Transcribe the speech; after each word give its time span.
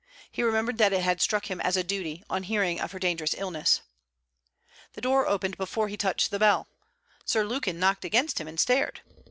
He 0.31 0.41
remembered 0.41 0.79
that 0.79 0.93
it 0.93 1.03
had 1.03 1.21
struck 1.21 1.45
him 1.45 1.61
as 1.61 1.77
a 1.77 1.83
duty, 1.83 2.23
on 2.27 2.41
hearing 2.41 2.81
of 2.81 2.91
her 2.91 2.97
dangerous 2.97 3.35
illness. 3.37 3.81
The 4.93 5.01
door 5.01 5.27
opened 5.27 5.57
before 5.57 5.89
he 5.89 5.95
touched 5.95 6.31
the 6.31 6.39
bell. 6.39 6.67
Sir 7.23 7.43
Lukin 7.45 7.79
knocked 7.79 8.03
against 8.03 8.41
him 8.41 8.47
and 8.47 8.59
stared. 8.59 9.01